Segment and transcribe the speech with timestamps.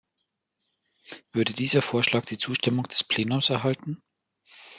[1.31, 4.01] Würde dieser Vorschlag die Zustimmung des Plenums erhalten?